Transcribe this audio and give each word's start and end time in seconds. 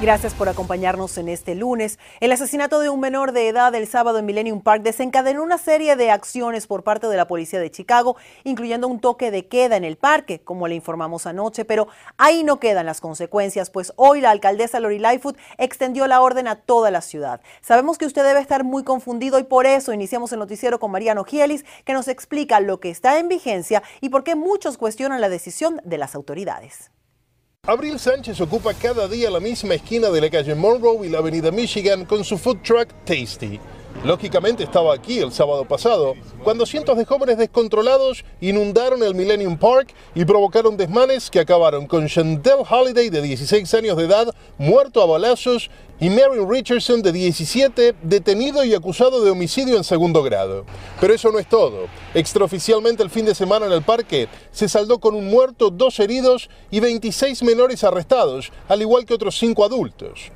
Gracias 0.00 0.32
por 0.32 0.48
acompañarnos 0.48 1.18
en 1.18 1.28
este 1.28 1.54
lunes. 1.54 1.98
El 2.20 2.32
asesinato 2.32 2.80
de 2.80 2.88
un 2.88 3.00
menor 3.00 3.32
de 3.32 3.48
edad 3.48 3.74
el 3.74 3.86
sábado 3.86 4.18
en 4.18 4.24
Millennium 4.24 4.62
Park 4.62 4.82
desencadenó 4.82 5.42
una 5.42 5.58
serie 5.58 5.94
de 5.94 6.10
acciones 6.10 6.66
por 6.66 6.82
parte 6.84 7.06
de 7.06 7.18
la 7.18 7.26
policía 7.26 7.60
de 7.60 7.70
Chicago, 7.70 8.16
incluyendo 8.44 8.88
un 8.88 8.98
toque 8.98 9.30
de 9.30 9.46
queda 9.46 9.76
en 9.76 9.84
el 9.84 9.98
parque, 9.98 10.40
como 10.40 10.68
le 10.68 10.74
informamos 10.74 11.26
anoche, 11.26 11.66
pero 11.66 11.88
ahí 12.16 12.44
no 12.44 12.58
quedan 12.58 12.86
las 12.86 13.02
consecuencias, 13.02 13.68
pues 13.68 13.92
hoy 13.96 14.22
la 14.22 14.30
alcaldesa 14.30 14.80
Lori 14.80 14.98
Lightfoot 14.98 15.36
extendió 15.58 16.06
la 16.06 16.22
orden 16.22 16.48
a 16.48 16.56
toda 16.56 16.90
la 16.90 17.02
ciudad. 17.02 17.42
Sabemos 17.60 17.98
que 17.98 18.06
usted 18.06 18.24
debe 18.24 18.40
estar 18.40 18.64
muy 18.64 18.84
confundido 18.84 19.38
y 19.38 19.44
por 19.44 19.66
eso 19.66 19.92
iniciamos 19.92 20.32
el 20.32 20.38
noticiero 20.38 20.80
con 20.80 20.92
Mariano 20.92 21.24
Gielis, 21.24 21.66
que 21.84 21.92
nos 21.92 22.08
explica 22.08 22.60
lo 22.60 22.80
que 22.80 22.88
está 22.88 23.18
en 23.18 23.28
vigencia 23.28 23.82
y 24.00 24.08
por 24.08 24.24
qué 24.24 24.34
muchos 24.34 24.78
cuestionan 24.78 25.20
la 25.20 25.28
decisión 25.28 25.78
de 25.84 25.98
las 25.98 26.14
autoridades. 26.14 26.90
Abril 27.66 27.98
Sánchez 27.98 28.40
ocupa 28.40 28.72
cada 28.72 29.06
día 29.06 29.30
la 29.30 29.38
misma 29.38 29.74
esquina 29.74 30.08
de 30.08 30.22
la 30.22 30.30
calle 30.30 30.54
Monroe 30.54 31.06
y 31.06 31.10
la 31.10 31.18
avenida 31.18 31.50
Michigan 31.50 32.06
con 32.06 32.24
su 32.24 32.38
food 32.38 32.62
truck 32.62 32.88
Tasty. 33.04 33.60
Lógicamente 34.02 34.64
estaba 34.64 34.94
aquí 34.94 35.18
el 35.18 35.30
sábado 35.30 35.66
pasado, 35.66 36.14
cuando 36.42 36.64
cientos 36.64 36.96
de 36.96 37.04
jóvenes 37.04 37.36
descontrolados 37.36 38.24
inundaron 38.40 39.02
el 39.02 39.14
Millennium 39.14 39.58
Park 39.58 39.92
y 40.14 40.24
provocaron 40.24 40.78
desmanes 40.78 41.28
que 41.28 41.38
acabaron 41.38 41.86
con 41.86 42.08
Chantel 42.08 42.64
Holiday 42.68 43.10
de 43.10 43.20
16 43.20 43.74
años 43.74 43.98
de 43.98 44.04
edad 44.04 44.34
muerto 44.56 45.02
a 45.02 45.06
balazos 45.06 45.70
y 46.00 46.08
Mary 46.08 46.40
Richardson 46.48 47.02
de 47.02 47.12
17 47.12 47.94
detenido 48.02 48.64
y 48.64 48.72
acusado 48.74 49.22
de 49.22 49.30
homicidio 49.30 49.76
en 49.76 49.84
segundo 49.84 50.22
grado. 50.22 50.64
Pero 50.98 51.12
eso 51.12 51.30
no 51.30 51.38
es 51.38 51.46
todo. 51.46 51.86
Extraoficialmente 52.14 53.02
el 53.02 53.10
fin 53.10 53.26
de 53.26 53.34
semana 53.34 53.66
en 53.66 53.72
el 53.72 53.82
parque 53.82 54.28
se 54.50 54.66
saldó 54.66 54.98
con 54.98 55.14
un 55.14 55.26
muerto, 55.28 55.68
dos 55.68 56.00
heridos 56.00 56.48
y 56.70 56.80
26 56.80 57.42
menores 57.42 57.84
arrestados, 57.84 58.50
al 58.66 58.80
igual 58.80 59.04
que 59.04 59.12
otros 59.12 59.38
cinco 59.38 59.62
adultos. 59.62 60.32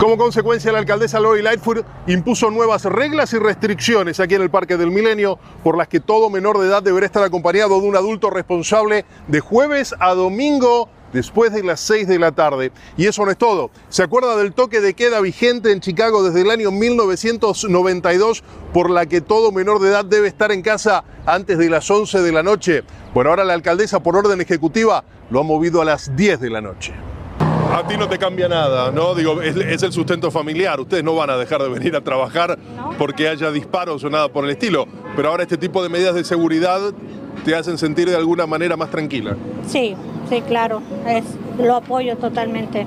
Como 0.00 0.16
consecuencia, 0.16 0.72
la 0.72 0.78
alcaldesa 0.78 1.20
Lori 1.20 1.42
Lightfoot 1.42 1.84
impuso 2.06 2.50
nuevas 2.50 2.86
reglas 2.86 3.34
y 3.34 3.38
restricciones 3.38 4.18
aquí 4.18 4.34
en 4.34 4.40
el 4.40 4.48
Parque 4.48 4.78
del 4.78 4.90
Milenio, 4.90 5.38
por 5.62 5.76
las 5.76 5.88
que 5.88 6.00
todo 6.00 6.30
menor 6.30 6.58
de 6.58 6.68
edad 6.68 6.82
deberá 6.82 7.04
estar 7.04 7.22
acompañado 7.22 7.78
de 7.78 7.86
un 7.86 7.94
adulto 7.94 8.30
responsable 8.30 9.04
de 9.28 9.40
jueves 9.40 9.94
a 10.00 10.14
domingo 10.14 10.88
después 11.12 11.52
de 11.52 11.62
las 11.62 11.80
6 11.80 12.08
de 12.08 12.18
la 12.18 12.32
tarde. 12.32 12.72
Y 12.96 13.08
eso 13.08 13.26
no 13.26 13.30
es 13.30 13.36
todo. 13.36 13.70
¿Se 13.90 14.02
acuerda 14.02 14.38
del 14.38 14.54
toque 14.54 14.80
de 14.80 14.94
queda 14.94 15.20
vigente 15.20 15.70
en 15.70 15.80
Chicago 15.80 16.22
desde 16.22 16.40
el 16.40 16.50
año 16.50 16.70
1992 16.70 18.42
por 18.72 18.88
la 18.88 19.04
que 19.04 19.20
todo 19.20 19.52
menor 19.52 19.80
de 19.80 19.90
edad 19.90 20.06
debe 20.06 20.28
estar 20.28 20.50
en 20.50 20.62
casa 20.62 21.04
antes 21.26 21.58
de 21.58 21.68
las 21.68 21.90
11 21.90 22.22
de 22.22 22.32
la 22.32 22.42
noche? 22.42 22.84
Bueno, 23.12 23.28
ahora 23.28 23.44
la 23.44 23.52
alcaldesa 23.52 24.02
por 24.02 24.16
orden 24.16 24.40
ejecutiva 24.40 25.04
lo 25.28 25.40
ha 25.40 25.42
movido 25.42 25.82
a 25.82 25.84
las 25.84 26.16
10 26.16 26.40
de 26.40 26.48
la 26.48 26.62
noche. 26.62 26.94
A 27.72 27.86
ti 27.86 27.96
no 27.96 28.08
te 28.08 28.18
cambia 28.18 28.48
nada, 28.48 28.90
¿no? 28.90 29.14
Digo, 29.14 29.40
es, 29.40 29.56
es, 29.56 29.82
el 29.82 29.92
sustento 29.92 30.30
familiar. 30.30 30.80
Ustedes 30.80 31.04
no 31.04 31.14
van 31.14 31.30
a 31.30 31.36
dejar 31.36 31.62
de 31.62 31.68
venir 31.68 31.94
a 31.94 32.00
trabajar 32.00 32.58
porque 32.98 33.28
haya 33.28 33.50
disparos 33.50 34.02
o 34.02 34.10
nada 34.10 34.28
por 34.28 34.44
el 34.44 34.50
estilo. 34.50 34.86
Pero 35.14 35.28
ahora 35.28 35.44
este 35.44 35.56
tipo 35.56 35.82
de 35.82 35.88
medidas 35.88 36.14
de 36.14 36.24
seguridad 36.24 36.80
te 37.44 37.54
hacen 37.54 37.78
sentir 37.78 38.08
de 38.08 38.16
alguna 38.16 38.46
manera 38.46 38.76
más 38.76 38.90
tranquila. 38.90 39.36
Sí, 39.66 39.94
sí, 40.28 40.42
claro. 40.42 40.82
Es, 41.06 41.24
lo 41.58 41.76
apoyo 41.76 42.16
totalmente. 42.16 42.86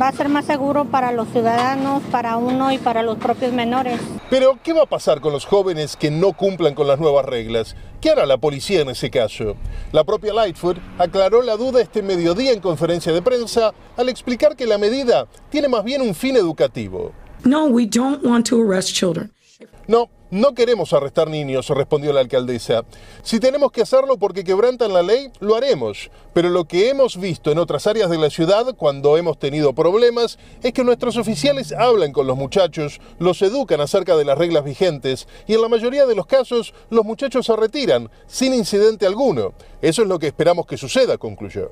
Va 0.00 0.08
a 0.08 0.12
ser 0.12 0.28
más 0.28 0.44
seguro 0.44 0.84
para 0.84 1.12
los 1.12 1.28
ciudadanos, 1.28 2.02
para 2.10 2.36
uno 2.36 2.72
y 2.72 2.78
para 2.78 3.02
los 3.02 3.18
propios 3.18 3.52
menores. 3.52 4.00
Pero, 4.28 4.58
¿qué 4.60 4.72
va 4.72 4.82
a 4.82 4.86
pasar 4.86 5.20
con 5.20 5.32
los 5.32 5.44
jóvenes 5.44 5.94
que 5.94 6.10
no 6.10 6.32
cumplan 6.32 6.74
con 6.74 6.88
las 6.88 6.98
nuevas 6.98 7.24
reglas? 7.24 7.76
¿Qué 8.00 8.10
hará 8.10 8.26
la 8.26 8.38
policía 8.38 8.80
en 8.80 8.88
ese 8.88 9.08
caso? 9.08 9.54
La 9.92 10.02
propia 10.02 10.34
Lightfoot 10.34 10.78
aclaró 10.98 11.42
la 11.42 11.56
duda 11.56 11.80
este 11.80 12.02
mediodía 12.02 12.50
en 12.50 12.58
conferencia 12.58 13.12
de 13.12 13.22
prensa 13.22 13.72
al 13.96 14.08
explicar 14.08 14.56
que 14.56 14.66
la 14.66 14.78
medida 14.78 15.28
tiene 15.48 15.68
más 15.68 15.84
bien 15.84 16.02
un 16.02 16.12
fin 16.12 16.34
educativo. 16.34 17.12
No, 17.44 17.66
we 17.66 17.86
don't 17.86 18.24
want 18.24 18.48
to 18.48 18.60
arrest 18.60 18.92
children. 18.92 19.32
No, 19.86 20.10
no 20.32 20.54
queremos 20.54 20.92
arrestar 20.92 21.30
niños, 21.30 21.68
respondió 21.68 22.12
la 22.12 22.18
alcaldesa. 22.18 22.84
Si 23.22 23.38
tenemos 23.38 23.70
que 23.70 23.82
hacerlo 23.82 24.16
porque 24.18 24.42
quebrantan 24.42 24.92
la 24.92 25.04
ley, 25.04 25.30
lo 25.38 25.54
haremos. 25.54 26.10
Pero 26.36 26.50
lo 26.50 26.66
que 26.66 26.90
hemos 26.90 27.16
visto 27.16 27.50
en 27.50 27.56
otras 27.56 27.86
áreas 27.86 28.10
de 28.10 28.18
la 28.18 28.28
ciudad 28.28 28.74
cuando 28.76 29.16
hemos 29.16 29.38
tenido 29.38 29.72
problemas 29.72 30.38
es 30.62 30.74
que 30.74 30.84
nuestros 30.84 31.16
oficiales 31.16 31.72
hablan 31.72 32.12
con 32.12 32.26
los 32.26 32.36
muchachos, 32.36 33.00
los 33.18 33.40
educan 33.40 33.80
acerca 33.80 34.14
de 34.16 34.26
las 34.26 34.36
reglas 34.36 34.62
vigentes 34.62 35.28
y 35.46 35.54
en 35.54 35.62
la 35.62 35.70
mayoría 35.70 36.04
de 36.04 36.14
los 36.14 36.26
casos 36.26 36.74
los 36.90 37.06
muchachos 37.06 37.46
se 37.46 37.56
retiran 37.56 38.10
sin 38.26 38.52
incidente 38.52 39.06
alguno. 39.06 39.54
Eso 39.80 40.02
es 40.02 40.08
lo 40.08 40.18
que 40.18 40.26
esperamos 40.26 40.66
que 40.66 40.76
suceda, 40.76 41.16
concluyó. 41.16 41.70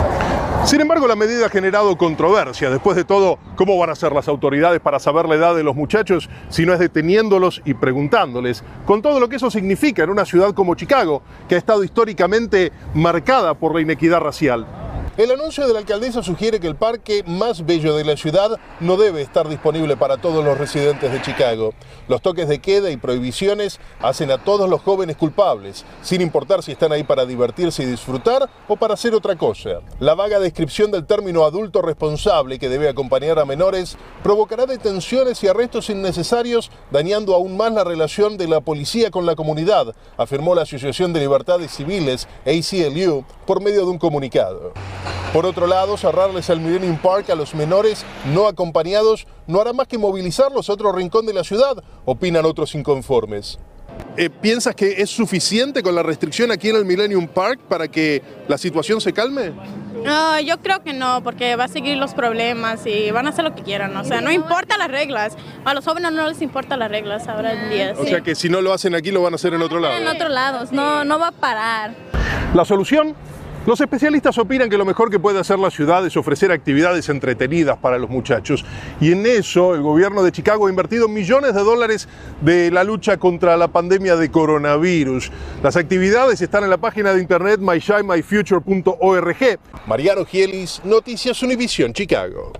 Sin 0.64 0.81
embargo, 0.81 1.06
la 1.06 1.14
medida 1.14 1.46
ha 1.46 1.50
generado 1.50 1.98
controversia. 1.98 2.70
Después 2.70 2.96
de 2.96 3.04
todo, 3.04 3.38
¿cómo 3.56 3.76
van 3.76 3.91
a 3.91 3.94
ser 3.94 4.12
las 4.12 4.28
autoridades 4.28 4.81
para 4.81 4.98
saber 4.98 5.28
la 5.28 5.34
edad 5.34 5.54
de 5.54 5.62
los 5.62 5.76
muchachos 5.76 6.31
si 6.48 6.64
no 6.64 6.72
es 6.72 6.78
deteniéndolos 6.78 7.60
y 7.66 7.75
preguntándoles? 7.75 8.64
Con 8.86 9.02
todo 9.02 9.20
lo 9.20 9.28
que 9.28 9.36
eso 9.36 9.50
significa 9.50 10.04
en 10.04 10.10
una 10.10 10.25
ciudad 10.25 10.54
como 10.54 10.75
Chicago, 10.75 11.22
que 11.50 11.56
ha 11.56 11.58
estado 11.58 11.84
históricamente 11.84 12.72
marcada 12.94 13.52
por 13.52 13.75
la 13.75 13.82
inequidad 13.82 14.20
racial 14.20 14.53
social 14.54 14.94
el 15.16 15.30
anuncio 15.30 15.64
de 15.64 15.72
la 15.72 15.78
alcaldesa 15.78 16.25
sugiere 16.25 16.58
que 16.58 16.66
el 16.66 16.75
parque 16.75 17.22
más 17.25 17.64
bello 17.64 17.94
de 17.94 18.02
la 18.02 18.16
ciudad 18.16 18.58
no 18.80 18.97
debe 18.97 19.22
estar 19.22 19.48
disponible 19.48 19.97
para 19.97 20.16
todos 20.16 20.44
los 20.44 20.58
residentes 20.58 21.12
de 21.12 21.22
Chicago. 21.22 21.72
Los 22.08 22.20
toques 22.20 22.48
de 22.48 22.58
queda 22.58 22.91
y 22.91 22.97
prohibiciones 22.97 23.78
hacen 24.00 24.32
a 24.32 24.42
todos 24.42 24.69
los 24.69 24.82
jóvenes 24.82 25.16
culpables, 25.16 25.84
sin 26.02 26.20
importar 26.20 26.64
si 26.64 26.72
están 26.72 26.91
ahí 26.91 27.04
para 27.04 27.26
divertirse 27.26 27.84
y 27.84 27.86
disfrutar 27.86 28.50
o 28.66 28.75
para 28.75 28.94
hacer 28.94 29.14
otra 29.14 29.36
cosa. 29.36 29.82
La 30.00 30.16
vaga 30.16 30.41
descripción 30.41 30.91
del 30.91 31.06
término 31.06 31.44
adulto 31.44 31.81
responsable 31.81 32.58
que 32.58 32.69
debe 32.69 32.88
acompañar 32.88 33.38
a 33.38 33.44
menores 33.44 33.96
provocará 34.25 34.66
detenciones 34.66 35.44
y 35.44 35.46
arrestos 35.46 35.91
innecesarios, 35.91 36.72
dañando 36.91 37.36
aún 37.36 37.56
más 37.56 37.72
la 37.72 37.84
relación 37.84 38.36
de 38.36 38.48
la 38.48 38.62
policía 38.62 39.12
con 39.12 39.26
la 39.26 39.36
comunidad, 39.36 39.94
afirmó 40.16 40.56
la 40.56 40.62
Asociación 40.62 41.12
de 41.12 41.20
Libertades 41.20 41.70
Civiles, 41.70 42.26
ACLU, 42.44 43.25
por 43.46 43.62
medio 43.62 43.82
de 43.82 43.91
un 43.92 43.98
comunicado. 43.98 44.72
Por 45.32 45.47
otro 45.47 45.66
lado, 45.66 45.97
cerrarles 45.97 46.48
el 46.48 46.60
Millennium 46.60 46.97
Park 46.97 47.31
a 47.31 47.34
los 47.34 47.54
menores 47.54 48.04
no 48.32 48.47
acompañados 48.47 49.26
no 49.47 49.60
hará 49.60 49.72
más 49.72 49.88
que 49.88 49.98
movilizarlos 49.98 50.69
a 50.69 50.72
otro 50.72 50.92
rincón 50.92 51.26
de 51.26 51.34
la 51.34 51.44
ciudad, 51.44 51.82
opinan 52.04 52.44
otros 52.44 52.75
inconformes. 52.75 53.59
Eh, 54.16 54.31
¿Piensas 54.31 54.75
que 54.75 55.03
es 55.03 55.10
suficiente 55.10 55.82
con 55.82 55.94
la 55.94 56.03
restricción 56.03 56.53
aquí 56.53 56.69
en 56.69 56.76
el 56.76 56.84
Millennium 56.84 57.26
Park 57.26 57.60
para 57.69 57.88
que 57.88 58.22
la 58.47 58.59
situación 58.59 59.00
se 59.00 59.12
calme? 59.12 59.53
No, 60.04 60.38
yo 60.38 60.59
creo 60.60 60.82
que 60.82 60.93
no, 60.93 61.22
porque 61.25 61.56
va 61.56 61.64
a 61.64 61.69
seguir 61.69 61.97
los 61.97 62.14
problemas 62.14 62.87
y 62.87 63.10
van 63.10 63.26
a 63.26 63.31
hacer 63.31 63.43
lo 63.43 63.54
que 63.54 63.62
quieran. 63.62 63.97
O 63.97 64.04
sea, 64.04 64.20
no 64.20 64.31
importa 64.31 64.76
las 64.76 64.88
reglas. 64.88 65.37
A 65.64 65.75
los 65.75 65.84
jóvenes 65.84 66.12
no 66.12 66.28
les 66.28 66.43
importan 66.43 66.78
las 66.78 66.91
reglas 66.91 67.26
ahora 67.26 67.53
en 67.54 67.70
día. 67.70 67.94
O 67.98 68.04
sea 68.04 68.20
que 68.20 68.34
si 68.34 68.48
no 68.48 68.60
lo 68.60 68.72
hacen 68.72 68.94
aquí, 68.94 69.10
lo 69.10 69.22
van 69.22 69.32
a 69.32 69.37
hacer 69.37 69.54
en 69.54 69.62
otro 69.62 69.81
lado. 69.81 69.97
En 69.97 70.06
otro 70.06 70.28
lado, 70.28 70.64
no, 70.72 71.04
no 71.04 71.19
va 71.19 71.28
a 71.28 71.32
parar. 71.32 71.94
La 72.54 72.64
solución 72.64 73.16
los 73.66 73.80
especialistas 73.80 74.36
opinan 74.38 74.69
que 74.69 74.76
lo 74.76 74.84
mejor 74.84 75.10
que 75.10 75.19
puede 75.19 75.41
hacer 75.41 75.58
la 75.58 75.70
ciudad 75.70 76.04
es 76.06 76.16
ofrecer 76.16 76.52
actividades 76.52 77.08
entretenidas 77.08 77.78
para 77.78 77.98
los 77.98 78.10
muchachos. 78.10 78.64
Y 79.00 79.12
en 79.12 79.25
eso 79.25 79.75
el 79.75 79.80
gobierno 79.80 80.22
de 80.22 80.32
Chicago 80.32 80.66
ha 80.66 80.70
invertido 80.70 81.08
millones 81.08 81.54
de 81.54 81.62
dólares 81.62 82.08
de 82.42 82.70
la 82.70 82.84
lucha 82.84 83.16
contra 83.16 83.56
la 83.56 83.69
pandemia 83.69 84.16
de 84.16 84.30
coronavirus. 84.30 85.32
Las 85.62 85.76
actividades 85.76 86.42
están 86.42 86.64
en 86.64 86.70
la 86.70 86.78
página 86.78 87.14
de 87.14 87.20
internet 87.20 87.60
myshinemyfuture.org. 87.60 89.58
Mariano 89.86 90.25
Gielis, 90.25 90.82
Noticias 90.84 91.42
Univision, 91.42 91.92
Chicago. 91.92 92.52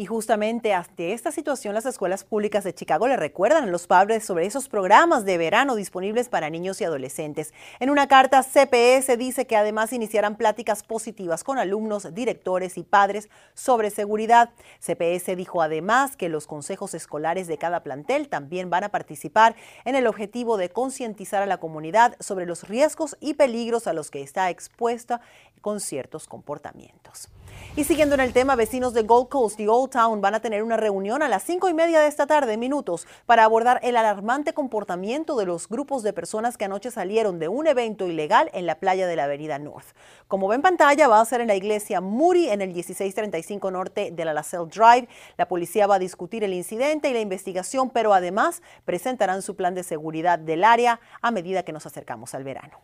Y 0.00 0.06
justamente 0.06 0.74
ante 0.74 1.12
esta 1.12 1.32
situación, 1.32 1.74
las 1.74 1.84
escuelas 1.84 2.22
públicas 2.22 2.62
de 2.62 2.72
Chicago 2.72 3.08
le 3.08 3.16
recuerdan 3.16 3.64
a 3.64 3.66
los 3.66 3.88
padres 3.88 4.24
sobre 4.24 4.46
esos 4.46 4.68
programas 4.68 5.24
de 5.24 5.38
verano 5.38 5.74
disponibles 5.74 6.28
para 6.28 6.50
niños 6.50 6.80
y 6.80 6.84
adolescentes. 6.84 7.52
En 7.80 7.90
una 7.90 8.06
carta, 8.06 8.44
CPS 8.44 9.18
dice 9.18 9.48
que 9.48 9.56
además 9.56 9.92
iniciarán 9.92 10.36
pláticas 10.36 10.84
positivas 10.84 11.42
con 11.42 11.58
alumnos, 11.58 12.14
directores 12.14 12.78
y 12.78 12.84
padres 12.84 13.28
sobre 13.54 13.90
seguridad. 13.90 14.50
CPS 14.78 15.34
dijo 15.34 15.62
además 15.62 16.14
que 16.14 16.28
los 16.28 16.46
consejos 16.46 16.94
escolares 16.94 17.48
de 17.48 17.58
cada 17.58 17.82
plantel 17.82 18.28
también 18.28 18.70
van 18.70 18.84
a 18.84 18.90
participar 18.90 19.56
en 19.84 19.96
el 19.96 20.06
objetivo 20.06 20.58
de 20.58 20.70
concientizar 20.70 21.42
a 21.42 21.46
la 21.46 21.58
comunidad 21.58 22.14
sobre 22.20 22.46
los 22.46 22.68
riesgos 22.68 23.16
y 23.18 23.34
peligros 23.34 23.88
a 23.88 23.94
los 23.94 24.12
que 24.12 24.22
está 24.22 24.48
expuesta 24.48 25.20
con 25.60 25.80
ciertos 25.80 26.28
comportamientos. 26.28 27.30
Y 27.74 27.84
siguiendo 27.84 28.14
en 28.14 28.20
el 28.20 28.32
tema, 28.32 28.56
vecinos 28.56 28.92
de 28.92 29.02
Gold 29.02 29.28
Coast 29.28 29.60
y 29.60 29.66
Old 29.66 29.88
Motown 29.88 30.20
van 30.20 30.34
a 30.34 30.40
tener 30.40 30.62
una 30.62 30.76
reunión 30.76 31.22
a 31.22 31.28
las 31.28 31.42
cinco 31.44 31.68
y 31.70 31.74
media 31.74 32.00
de 32.00 32.08
esta 32.08 32.26
tarde, 32.26 32.58
minutos, 32.58 33.06
para 33.24 33.44
abordar 33.44 33.80
el 33.82 33.96
alarmante 33.96 34.52
comportamiento 34.52 35.34
de 35.36 35.46
los 35.46 35.66
grupos 35.66 36.02
de 36.02 36.12
personas 36.12 36.58
que 36.58 36.66
anoche 36.66 36.90
salieron 36.90 37.38
de 37.38 37.48
un 37.48 37.66
evento 37.66 38.06
ilegal 38.06 38.50
en 38.52 38.66
la 38.66 38.78
playa 38.78 39.06
de 39.06 39.16
la 39.16 39.24
Avenida 39.24 39.58
North. 39.58 39.86
Como 40.26 40.46
ven 40.46 40.58
en 40.58 40.62
pantalla, 40.62 41.08
va 41.08 41.20
a 41.20 41.24
ser 41.24 41.40
en 41.40 41.48
la 41.48 41.54
iglesia 41.54 42.02
Moody 42.02 42.50
en 42.50 42.60
el 42.60 42.74
1635 42.74 43.70
norte 43.70 44.10
de 44.10 44.24
la 44.26 44.34
LaSalle 44.34 44.68
Drive. 44.68 45.08
La 45.38 45.48
policía 45.48 45.86
va 45.86 45.94
a 45.94 45.98
discutir 45.98 46.44
el 46.44 46.52
incidente 46.52 47.08
y 47.08 47.14
la 47.14 47.20
investigación, 47.20 47.88
pero 47.88 48.12
además 48.12 48.60
presentarán 48.84 49.40
su 49.40 49.56
plan 49.56 49.74
de 49.74 49.84
seguridad 49.84 50.38
del 50.38 50.64
área 50.64 51.00
a 51.22 51.30
medida 51.30 51.62
que 51.62 51.72
nos 51.72 51.86
acercamos 51.86 52.34
al 52.34 52.44
verano. 52.44 52.78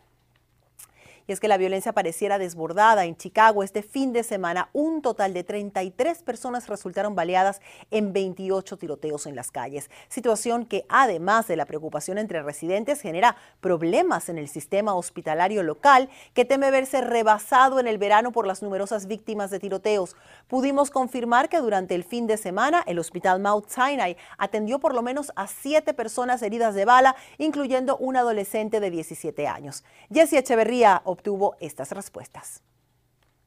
Y 1.27 1.31
es 1.31 1.39
que 1.39 1.47
la 1.47 1.57
violencia 1.57 1.91
pareciera 1.91 2.37
desbordada 2.37 3.05
en 3.05 3.17
Chicago 3.17 3.63
este 3.63 3.81
fin 3.81 4.13
de 4.13 4.23
semana. 4.23 4.69
Un 4.73 5.01
total 5.01 5.33
de 5.33 5.43
33 5.43 6.21
personas 6.21 6.67
resultaron 6.67 7.15
baleadas 7.15 7.61
en 7.89 8.13
28 8.13 8.77
tiroteos 8.77 9.25
en 9.25 9.35
las 9.35 9.51
calles. 9.51 9.89
Situación 10.07 10.65
que 10.65 10.85
además 10.87 11.47
de 11.47 11.55
la 11.55 11.65
preocupación 11.65 12.19
entre 12.19 12.43
residentes 12.43 13.01
genera 13.01 13.37
problemas 13.59 14.29
en 14.29 14.37
el 14.37 14.47
sistema 14.47 14.93
hospitalario 14.93 15.63
local 15.63 16.09
que 16.33 16.45
teme 16.45 16.69
verse 16.69 17.01
rebasado 17.01 17.79
en 17.79 17.87
el 17.87 17.97
verano 17.97 18.31
por 18.31 18.45
las 18.45 18.61
numerosas 18.61 19.07
víctimas 19.07 19.49
de 19.49 19.59
tiroteos. 19.59 20.15
Pudimos 20.47 20.91
confirmar 20.91 21.49
que 21.49 21.59
durante 21.59 21.95
el 21.95 22.03
fin 22.03 22.27
de 22.27 22.37
semana 22.37 22.83
el 22.85 22.99
hospital 22.99 23.39
Mount 23.39 23.69
Sinai 23.69 24.15
atendió 24.37 24.79
por 24.79 24.93
lo 24.93 25.01
menos 25.01 25.31
a 25.35 25.47
siete 25.47 25.93
personas 25.95 26.43
heridas 26.43 26.75
de 26.75 26.85
bala, 26.85 27.15
incluyendo 27.39 27.97
un 27.97 28.15
adolescente 28.15 28.79
de 28.79 28.91
17 28.91 29.47
años. 29.47 29.83
Jesse 30.11 30.33
Echeverría 30.33 31.01
obtuvo 31.15 31.55
estas 31.59 31.91
respuestas. 31.91 32.61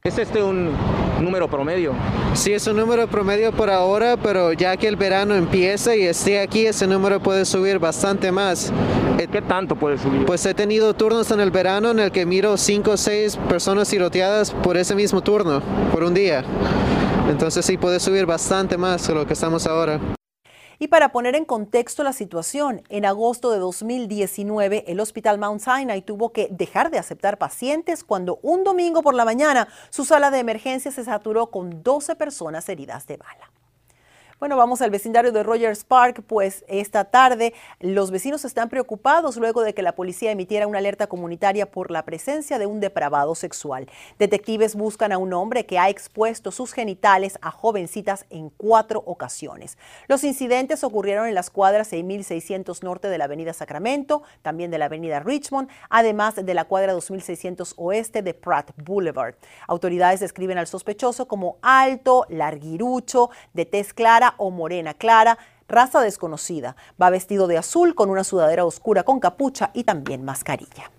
¿Es 0.03 0.17
este 0.17 0.41
un 0.41 0.71
número 1.21 1.49
promedio? 1.49 1.93
Sí, 2.33 2.53
es 2.53 2.65
un 2.67 2.77
número 2.77 3.07
promedio 3.07 3.51
por 3.51 3.69
ahora, 3.69 4.15
pero 4.15 4.53
ya 4.53 4.77
que 4.77 4.87
el 4.87 4.95
verano 4.95 5.35
empieza 5.35 5.95
y 5.95 6.03
esté 6.03 6.39
aquí, 6.39 6.65
ese 6.65 6.87
número 6.87 7.21
puede 7.21 7.45
subir 7.45 7.79
bastante 7.79 8.31
más. 8.31 8.71
¿Qué 9.17 9.41
tanto 9.41 9.75
puede 9.75 9.97
subir? 9.97 10.25
Pues 10.25 10.45
he 10.45 10.53
tenido 10.53 10.93
turnos 10.93 11.29
en 11.31 11.41
el 11.41 11.51
verano 11.51 11.91
en 11.91 11.99
el 11.99 12.11
que 12.11 12.25
miro 12.25 12.55
cinco 12.55 12.91
o 12.91 12.97
seis 12.97 13.35
personas 13.49 13.89
tiroteadas 13.89 14.51
por 14.51 14.77
ese 14.77 14.95
mismo 14.95 15.21
turno, 15.21 15.61
por 15.91 16.03
un 16.03 16.13
día. 16.13 16.45
Entonces 17.29 17.65
sí 17.65 17.77
puede 17.77 17.99
subir 17.99 18.25
bastante 18.25 18.77
más 18.77 19.05
de 19.05 19.13
lo 19.13 19.27
que 19.27 19.33
estamos 19.33 19.67
ahora. 19.67 19.99
Y 20.81 20.87
para 20.87 21.11
poner 21.11 21.35
en 21.35 21.43
contexto 21.43 22.03
la 22.03 22.13
situación, 22.13 22.83
en 22.87 23.05
agosto 23.05 23.51
de 23.51 23.59
2019 23.59 24.85
el 24.87 25.01
Hospital 25.01 25.37
Mount 25.37 25.59
Sinai 25.59 26.01
tuvo 26.01 26.31
que 26.31 26.47
dejar 26.51 26.89
de 26.89 26.97
aceptar 26.97 27.37
pacientes 27.37 28.05
cuando 28.05 28.39
un 28.43 28.63
domingo 28.63 29.01
por 29.01 29.13
la 29.13 29.25
mañana 29.25 29.67
su 29.89 30.05
sala 30.05 30.31
de 30.31 30.39
emergencia 30.39 30.91
se 30.91 31.03
saturó 31.03 31.47
con 31.51 31.83
12 31.83 32.15
personas 32.15 32.69
heridas 32.69 33.05
de 33.07 33.17
bala. 33.17 33.51
Bueno, 34.39 34.55
vamos 34.55 34.81
al 34.81 34.89
vecindario 34.89 35.33
de 35.33 35.43
Rogers 35.43 35.83
Park, 35.83 36.23
pues 36.25 36.63
esta 36.69 37.03
tarde 37.03 37.53
los 37.81 38.09
vecinos 38.09 38.45
están 38.45 38.69
preocupados 38.69 39.35
luego 39.35 39.63
de 39.63 39.73
que 39.73 39.81
la 39.81 39.95
policía 39.95 40.31
emitiera 40.31 40.65
una 40.65 40.77
alerta 40.77 41.07
comunitaria 41.07 41.69
por 41.69 41.91
la 41.91 42.05
presencia 42.05 42.57
de 42.57 42.65
un 42.65 42.79
depravado 42.79 43.35
sexual. 43.35 43.89
Detectives 44.17 44.75
buscan 44.75 45.11
a 45.11 45.17
un 45.17 45.33
hombre 45.33 45.65
que 45.65 45.77
ha 45.77 45.89
expuesto 45.89 46.51
sus 46.51 46.71
genitales 46.71 47.37
a 47.41 47.51
jovencitas 47.51 48.27
en 48.29 48.49
cuatro 48.49 49.03
ocasiones. 49.05 49.77
Los 50.07 50.23
incidentes 50.23 50.85
ocurrieron 50.85 51.27
en 51.27 51.35
las 51.35 51.49
cuadras 51.49 51.89
6600 51.89 52.81
norte 52.81 53.09
de 53.09 53.17
la 53.17 53.25
avenida 53.25 53.51
Sacramento, 53.51 54.23
también 54.41 54.71
de 54.71 54.77
la 54.77 54.85
avenida 54.85 55.19
Richmond, 55.19 55.67
además 55.89 56.35
de 56.35 56.53
la 56.53 56.63
cuadra 56.63 56.93
2600 56.93 57.73
oeste 57.75 58.21
de 58.21 58.33
Pratt 58.33 58.71
Boulevard. 58.77 59.35
Autoridades 59.67 60.21
describen 60.21 60.57
al 60.57 60.67
sospechoso 60.67 61.27
como 61.27 61.57
alto, 61.61 62.25
larguirucho, 62.29 63.31
de 63.51 63.65
tez 63.65 63.93
o 64.37 64.51
morena 64.51 64.93
clara, 64.93 65.37
raza 65.67 66.01
desconocida. 66.01 66.75
Va 67.01 67.09
vestido 67.09 67.47
de 67.47 67.57
azul 67.57 67.95
con 67.95 68.09
una 68.09 68.23
sudadera 68.23 68.65
oscura 68.65 69.03
con 69.03 69.19
capucha 69.19 69.71
y 69.73 69.83
también 69.83 70.23
mascarilla. 70.25 70.91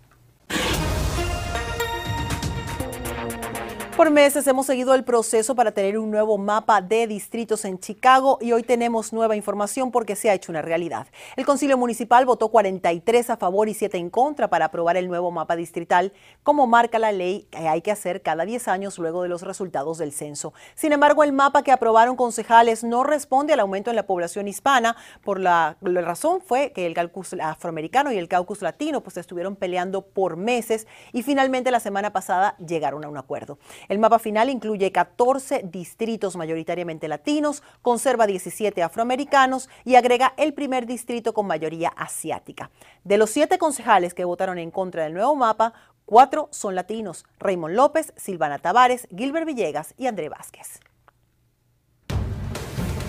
Por 4.00 4.10
meses 4.10 4.46
hemos 4.46 4.64
seguido 4.64 4.94
el 4.94 5.04
proceso 5.04 5.54
para 5.54 5.72
tener 5.72 5.98
un 5.98 6.10
nuevo 6.10 6.38
mapa 6.38 6.80
de 6.80 7.06
distritos 7.06 7.66
en 7.66 7.78
Chicago 7.78 8.38
y 8.40 8.52
hoy 8.52 8.62
tenemos 8.62 9.12
nueva 9.12 9.36
información 9.36 9.90
porque 9.90 10.16
se 10.16 10.30
ha 10.30 10.32
hecho 10.32 10.50
una 10.50 10.62
realidad. 10.62 11.06
El 11.36 11.44
Concilio 11.44 11.76
Municipal 11.76 12.24
votó 12.24 12.48
43 12.48 13.28
a 13.28 13.36
favor 13.36 13.68
y 13.68 13.74
7 13.74 13.98
en 13.98 14.08
contra 14.08 14.48
para 14.48 14.64
aprobar 14.64 14.96
el 14.96 15.06
nuevo 15.06 15.30
mapa 15.30 15.54
distrital, 15.54 16.14
como 16.42 16.66
marca 16.66 16.98
la 16.98 17.12
ley 17.12 17.46
que 17.50 17.68
hay 17.68 17.82
que 17.82 17.90
hacer 17.90 18.22
cada 18.22 18.46
10 18.46 18.68
años 18.68 18.96
luego 18.96 19.22
de 19.22 19.28
los 19.28 19.42
resultados 19.42 19.98
del 19.98 20.12
censo. 20.12 20.54
Sin 20.74 20.92
embargo, 20.92 21.22
el 21.22 21.34
mapa 21.34 21.62
que 21.62 21.70
aprobaron 21.70 22.16
concejales 22.16 22.82
no 22.82 23.04
responde 23.04 23.52
al 23.52 23.60
aumento 23.60 23.90
en 23.90 23.96
la 23.96 24.06
población 24.06 24.48
hispana. 24.48 24.96
Por 25.22 25.38
la, 25.38 25.76
la 25.82 26.00
razón 26.00 26.40
fue 26.40 26.72
que 26.72 26.86
el 26.86 26.94
caucus 26.94 27.34
afroamericano 27.34 28.10
y 28.12 28.16
el 28.16 28.28
caucus 28.28 28.62
latino 28.62 29.02
pues 29.02 29.18
estuvieron 29.18 29.56
peleando 29.56 30.00
por 30.00 30.38
meses 30.38 30.86
y 31.12 31.22
finalmente 31.22 31.70
la 31.70 31.80
semana 31.80 32.14
pasada 32.14 32.56
llegaron 32.66 33.04
a 33.04 33.08
un 33.10 33.18
acuerdo. 33.18 33.58
El 33.90 33.98
mapa 33.98 34.20
final 34.20 34.50
incluye 34.50 34.92
14 34.92 35.62
distritos 35.64 36.36
mayoritariamente 36.36 37.08
latinos, 37.08 37.64
conserva 37.82 38.28
17 38.28 38.84
afroamericanos 38.84 39.68
y 39.84 39.96
agrega 39.96 40.32
el 40.36 40.54
primer 40.54 40.86
distrito 40.86 41.34
con 41.34 41.48
mayoría 41.48 41.88
asiática. 41.96 42.70
De 43.02 43.18
los 43.18 43.30
siete 43.30 43.58
concejales 43.58 44.14
que 44.14 44.24
votaron 44.24 44.58
en 44.58 44.70
contra 44.70 45.02
del 45.02 45.14
nuevo 45.14 45.34
mapa, 45.34 45.72
cuatro 46.06 46.48
son 46.52 46.76
latinos, 46.76 47.26
Raymond 47.40 47.74
López, 47.74 48.12
Silvana 48.16 48.60
Tavares, 48.60 49.08
Gilbert 49.10 49.44
Villegas 49.44 49.92
y 49.98 50.06
André 50.06 50.28
Vázquez. 50.28 50.78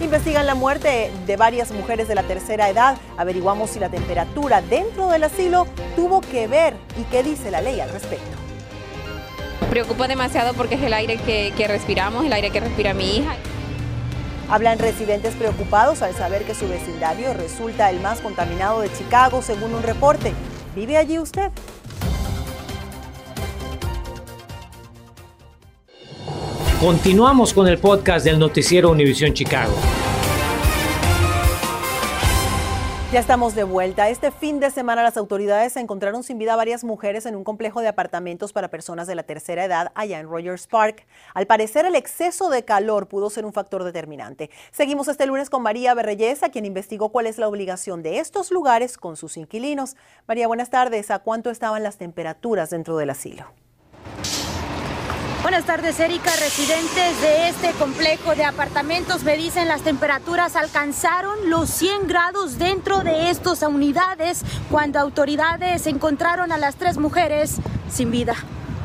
Investigan 0.01 0.47
la 0.47 0.55
muerte 0.55 1.11
de 1.27 1.37
varias 1.37 1.71
mujeres 1.71 2.07
de 2.07 2.15
la 2.15 2.23
tercera 2.23 2.67
edad. 2.69 2.97
Averiguamos 3.17 3.69
si 3.69 3.79
la 3.79 3.89
temperatura 3.89 4.63
dentro 4.63 5.09
del 5.09 5.25
asilo 5.25 5.67
tuvo 5.95 6.21
que 6.21 6.47
ver 6.47 6.73
y 6.99 7.03
qué 7.03 7.21
dice 7.21 7.51
la 7.51 7.61
ley 7.61 7.79
al 7.79 7.91
respecto 7.91 8.40
preocupa 9.71 10.09
demasiado 10.09 10.53
porque 10.53 10.75
es 10.75 10.81
el 10.81 10.91
aire 10.91 11.15
que, 11.15 11.53
que 11.55 11.65
respiramos, 11.65 12.25
el 12.25 12.33
aire 12.33 12.49
que 12.49 12.59
respira 12.59 12.93
mi 12.93 13.15
hija. 13.15 13.37
Hablan 14.49 14.79
residentes 14.79 15.33
preocupados 15.35 16.01
al 16.01 16.13
saber 16.13 16.43
que 16.43 16.53
su 16.53 16.67
vecindario 16.67 17.33
resulta 17.33 17.89
el 17.89 18.01
más 18.01 18.19
contaminado 18.19 18.81
de 18.81 18.91
Chicago, 18.91 19.41
según 19.41 19.73
un 19.73 19.81
reporte. 19.81 20.33
¿Vive 20.75 20.97
allí 20.97 21.19
usted? 21.19 21.51
Continuamos 26.81 27.53
con 27.53 27.69
el 27.69 27.77
podcast 27.77 28.25
del 28.25 28.39
noticiero 28.39 28.89
Univisión 28.89 29.33
Chicago. 29.33 29.75
Ya 33.11 33.19
estamos 33.19 33.55
de 33.55 33.65
vuelta. 33.65 34.07
Este 34.07 34.31
fin 34.31 34.61
de 34.61 34.71
semana 34.71 35.03
las 35.03 35.17
autoridades 35.17 35.75
encontraron 35.75 36.23
sin 36.23 36.37
vida 36.37 36.53
a 36.53 36.55
varias 36.55 36.85
mujeres 36.85 37.25
en 37.25 37.35
un 37.35 37.43
complejo 37.43 37.81
de 37.81 37.89
apartamentos 37.89 38.53
para 38.53 38.69
personas 38.69 39.05
de 39.05 39.15
la 39.15 39.23
tercera 39.23 39.65
edad 39.65 39.91
allá 39.95 40.17
en 40.17 40.29
Rogers 40.29 40.65
Park. 40.65 41.05
Al 41.33 41.45
parecer 41.45 41.85
el 41.85 41.95
exceso 41.95 42.49
de 42.49 42.63
calor 42.63 43.09
pudo 43.09 43.29
ser 43.29 43.43
un 43.43 43.51
factor 43.51 43.83
determinante. 43.83 44.49
Seguimos 44.71 45.09
este 45.09 45.25
lunes 45.25 45.49
con 45.49 45.61
María 45.61 45.93
Berreyesa, 45.93 46.51
quien 46.51 46.63
investigó 46.63 47.09
cuál 47.09 47.27
es 47.27 47.37
la 47.37 47.49
obligación 47.49 48.01
de 48.01 48.19
estos 48.19 48.49
lugares 48.49 48.97
con 48.97 49.17
sus 49.17 49.35
inquilinos. 49.35 49.97
María, 50.25 50.47
buenas 50.47 50.69
tardes. 50.69 51.11
¿A 51.11 51.19
cuánto 51.19 51.49
estaban 51.49 51.83
las 51.83 51.97
temperaturas 51.97 52.69
dentro 52.69 52.95
del 52.95 53.09
asilo? 53.09 53.43
Buenas 55.41 55.65
tardes, 55.65 55.99
Erika. 55.99 56.29
Residentes 56.39 57.19
de 57.19 57.49
este 57.49 57.71
complejo 57.71 58.35
de 58.35 58.43
apartamentos 58.43 59.23
me 59.23 59.35
dicen 59.37 59.67
las 59.67 59.81
temperaturas 59.81 60.55
alcanzaron 60.55 61.49
los 61.49 61.67
100 61.71 62.07
grados 62.07 62.59
dentro 62.59 62.99
de 62.99 63.31
estas 63.31 63.63
unidades 63.63 64.43
cuando 64.69 64.99
autoridades 64.99 65.87
encontraron 65.87 66.51
a 66.51 66.59
las 66.59 66.75
tres 66.75 66.99
mujeres 66.99 67.57
sin 67.89 68.11
vida. 68.11 68.35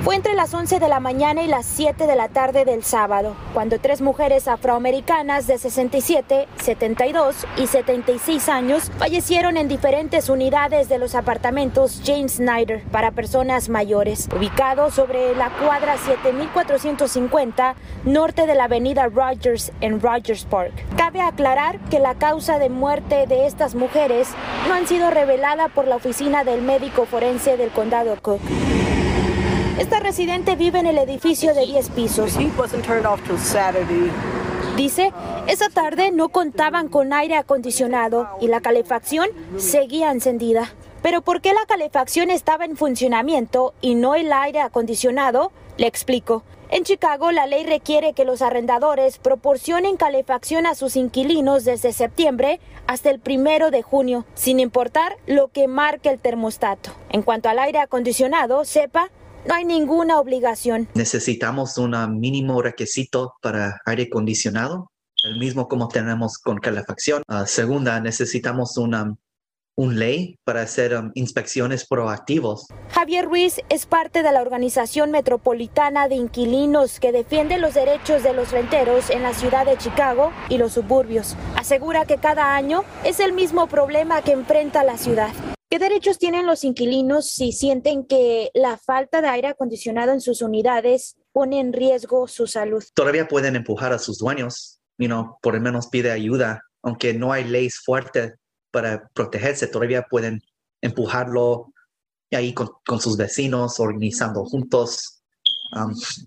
Fue 0.05 0.15
entre 0.15 0.35
las 0.35 0.55
11 0.55 0.79
de 0.79 0.89
la 0.89 1.01
mañana 1.01 1.43
y 1.43 1.49
las 1.49 1.67
7 1.67 2.07
de 2.07 2.15
la 2.15 2.29
tarde 2.29 2.65
del 2.65 2.85
sábado, 2.85 3.35
cuando 3.55 3.81
tres 3.81 4.01
mujeres 4.01 4.47
afroamericanas 4.47 5.47
de 5.47 5.59
67, 5.59 6.47
72 6.63 7.47
y 7.57 7.67
76 7.67 8.49
años 8.49 8.91
fallecieron 8.99 9.57
en 9.57 9.69
diferentes 9.69 10.29
unidades 10.29 10.89
de 10.89 10.99
los 10.99 11.15
apartamentos 11.15 12.03
James 12.05 12.35
Snyder 12.35 12.85
para 12.93 13.11
personas 13.11 13.69
mayores, 13.69 14.29
ubicados 14.37 14.95
sobre 14.95 15.35
la 15.35 15.51
cuadra 15.51 15.97
7450 15.97 17.75
norte 18.05 18.47
de 18.47 18.55
la 18.55 18.65
avenida 18.65 19.09
Rogers 19.09 19.73
en 19.81 20.01
Rogers 20.01 20.45
Park. 20.45 20.73
Cabe 20.97 21.21
aclarar 21.21 21.81
que 21.91 21.99
la 21.99 22.15
causa 22.15 22.59
de 22.59 22.69
muerte 22.69 23.27
de 23.27 23.47
estas 23.47 23.75
mujeres 23.75 24.29
no 24.69 24.75
han 24.75 24.87
sido 24.87 25.11
revelada 25.11 25.69
por 25.69 25.89
la 25.89 25.97
oficina 25.97 26.45
del 26.45 26.63
médico 26.63 27.07
forense 27.07 27.57
del 27.57 27.71
condado 27.71 28.17
Cook. 28.23 28.41
Esta 29.79 30.01
residente 30.01 30.57
vive 30.57 30.79
en 30.79 30.87
el 30.87 30.97
edificio 30.97 31.55
de 31.55 31.67
10 31.67 31.91
pisos. 31.91 32.35
Dice, 34.75 35.13
esa 35.47 35.69
tarde 35.69 36.13
no 36.13 36.31
contaban 36.31 36.89
con 36.89 37.13
aire 37.13 37.37
acondicionado 37.37 38.27
y 38.41 38.49
la 38.49 38.63
calefacción 38.63 39.29
seguía 39.59 40.11
encendida. 40.13 40.73
Pero 41.03 41.21
¿por 41.21 41.43
qué 41.43 41.53
la 41.53 41.67
calefacción 41.69 42.31
estaba 42.31 42.65
en 42.65 42.79
funcionamiento 42.79 43.75
y 43.83 43.97
no 43.97 44.15
el 44.15 44.33
aire 44.33 44.61
acondicionado? 44.61 45.53
Le 45.77 45.87
explico. 45.87 46.43
En 46.71 46.85
Chicago, 46.85 47.31
la 47.31 47.47
ley 47.47 47.65
requiere 47.65 48.15
que 48.15 48.25
los 48.25 48.41
arrendadores 48.41 49.19
proporcionen 49.19 49.99
calefacción 49.99 50.65
a 50.67 50.75
sus 50.75 50.97
inquilinos 50.97 51.65
desde 51.65 51.93
septiembre 51.93 52.61
hasta 52.87 53.11
el 53.11 53.21
primero 53.21 53.71
de 53.71 53.83
junio, 53.83 54.25
sin 54.35 54.59
importar 54.59 55.17
lo 55.27 55.49
que 55.49 55.69
marque 55.69 56.09
el 56.09 56.19
termostato. 56.19 56.91
En 57.11 57.23
cuanto 57.23 57.51
al 57.51 57.59
aire 57.59 57.79
acondicionado, 57.79 58.65
sepa, 58.65 59.11
no 59.47 59.55
hay 59.55 59.65
ninguna 59.65 60.19
obligación. 60.19 60.89
Necesitamos 60.95 61.79
un 61.79 61.95
mínimo 62.19 62.63
requisito 62.63 63.35
para 63.41 63.81
aire 63.87 64.05
acondicionado, 64.05 64.91
el 65.25 65.39
mismo 65.39 65.69
como 65.69 65.89
tenemos 65.89 66.39
con 66.39 66.59
calefacción. 66.59 67.23
Uh, 67.29 67.47
segunda, 67.47 68.01
necesitamos 68.01 68.77
una 68.77 69.15
un 69.79 69.99
ley 69.99 70.39
para 70.45 70.63
hacer 70.63 70.97
um, 70.97 71.11
inspecciones 71.15 71.87
proactivos. 71.87 72.67
Javier 72.91 73.27
Ruiz 73.27 73.61
es 73.69 73.85
parte 73.87 74.23
de 74.23 74.33
la 74.33 74.41
Organización 74.41 75.11
Metropolitana 75.11 76.09
de 76.09 76.15
Inquilinos 76.15 76.99
que 76.99 77.13
defiende 77.13 77.59
los 77.59 77.75
derechos 77.75 78.23
de 78.23 78.33
los 78.33 78.51
renteros 78.53 79.11
en 79.11 79.23
la 79.23 79.35
ciudad 79.35 79.67
de 79.67 79.77
Chicago 79.77 80.33
y 80.49 80.57
los 80.57 80.73
suburbios. 80.73 81.37
Asegura 81.57 82.07
que 82.07 82.17
cada 82.17 82.57
año 82.57 82.85
es 83.05 83.21
el 83.21 83.35
mismo 83.35 83.67
problema 83.67 84.23
que 84.23 84.33
enfrenta 84.33 84.83
la 84.83 84.97
ciudad. 84.97 85.33
¿Qué 85.69 85.81
derechos 85.81 86.19
tienen 86.19 86.47
los 86.47 86.63
inquilinos 86.63 87.29
si 87.29 87.51
sienten 87.51 88.07
que 88.07 88.51
la 88.55 88.79
falta 88.79 89.21
de 89.21 89.29
aire 89.29 89.49
acondicionado 89.49 90.13
en 90.13 90.21
sus 90.21 90.41
unidades 90.41 91.17
pone 91.33 91.59
en 91.59 91.73
riesgo 91.73 92.29
su 92.29 92.47
salud? 92.47 92.85
Todavía 92.95 93.27
pueden 93.27 93.57
empujar 93.57 93.93
a 93.93 93.99
sus 93.99 94.19
dueños, 94.19 94.81
you 94.97 95.09
know, 95.09 95.39
por 95.43 95.55
lo 95.55 95.61
menos 95.61 95.89
pide 95.89 96.13
ayuda, 96.13 96.63
aunque 96.83 97.15
no 97.15 97.33
hay 97.33 97.43
leyes 97.43 97.81
fuertes 97.85 98.35
para 98.71 99.09
protegerse, 99.13 99.67
todavía 99.67 100.03
pueden 100.09 100.41
empujarlo 100.81 101.73
ahí 102.31 102.55
con, 102.55 102.69
con 102.87 103.01
sus 103.01 103.17
vecinos, 103.17 103.81
organizando 103.81 104.45
juntos. 104.45 105.16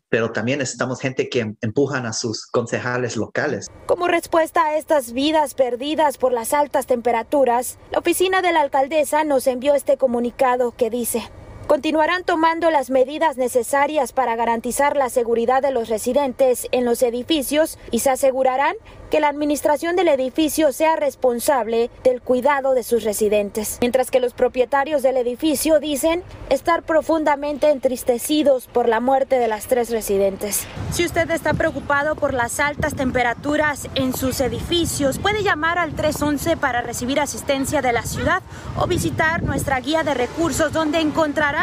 Pero 0.09 0.31
también 0.31 0.59
necesitamos 0.59 0.99
gente 0.99 1.29
que 1.29 1.55
empujan 1.61 2.05
a 2.05 2.13
sus 2.13 2.45
concejales 2.47 3.17
locales. 3.17 3.67
Como 3.85 4.07
respuesta 4.07 4.65
a 4.65 4.77
estas 4.77 5.13
vidas 5.13 5.53
perdidas 5.53 6.17
por 6.17 6.33
las 6.33 6.53
altas 6.53 6.85
temperaturas, 6.85 7.77
la 7.91 7.99
oficina 7.99 8.41
de 8.41 8.53
la 8.53 8.61
alcaldesa 8.61 9.23
nos 9.23 9.47
envió 9.47 9.75
este 9.75 9.97
comunicado 9.97 10.71
que 10.71 10.89
dice, 10.89 11.29
continuarán 11.69 12.23
tomando 12.23 12.71
las 12.71 12.89
medidas 12.89 13.37
necesarias 13.37 14.11
para 14.11 14.35
garantizar 14.35 14.97
la 14.97 15.07
seguridad 15.07 15.61
de 15.61 15.69
los 15.69 15.87
residentes 15.87 16.67
en 16.71 16.83
los 16.83 17.03
edificios 17.03 17.77
y 17.91 17.99
se 17.99 18.09
asegurarán 18.09 18.73
que 19.11 19.19
la 19.19 19.27
administración 19.27 19.95
del 19.95 20.07
edificio 20.07 20.71
sea 20.71 20.95
responsable 20.95 21.91
del 22.03 22.21
cuidado 22.21 22.73
de 22.73 22.81
sus 22.81 23.03
residentes, 23.03 23.77
mientras 23.81 24.09
que 24.09 24.19
los 24.19 24.33
propietarios 24.33 25.03
del 25.03 25.17
edificio 25.17 25.79
dicen 25.79 26.23
estar 26.49 26.81
profundamente 26.83 27.69
entristecidos 27.69 28.65
por 28.65 28.87
la 28.87 28.99
muerte 28.99 29.37
de 29.37 29.47
las 29.47 29.67
tres 29.67 29.91
residentes. 29.91 30.65
Si 30.91 31.05
usted 31.05 31.29
está 31.29 31.53
preocupado 31.53 32.15
por 32.15 32.33
las 32.33 32.59
altas 32.59 32.95
temperaturas 32.95 33.89
en 33.93 34.15
sus 34.15 34.41
edificios, 34.41 35.19
puede 35.19 35.43
llamar 35.43 35.77
al 35.77 35.93
311 35.93 36.57
para 36.57 36.81
recibir 36.81 37.19
asistencia 37.19 37.83
de 37.83 37.93
la 37.93 38.03
ciudad 38.03 38.41
o 38.75 38.87
visitar 38.87 39.43
nuestra 39.43 39.79
guía 39.79 40.03
de 40.03 40.15
recursos 40.15 40.71
donde 40.71 40.99
encontrará 40.99 41.58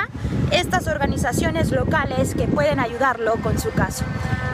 estas 0.50 0.86
organizaciones 0.86 1.70
locales 1.70 2.34
que 2.34 2.46
pueden 2.46 2.80
ayudarlo 2.80 3.36
con 3.42 3.58
su 3.58 3.70
caso. 3.70 4.04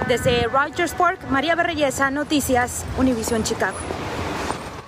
Desde 0.09 0.45
Rogers 0.49 0.93
Park, 0.93 1.21
María 1.31 1.55
Berreyesa, 1.55 2.11
Noticias, 2.11 2.85
Univisión 2.99 3.45
Chicago. 3.45 3.77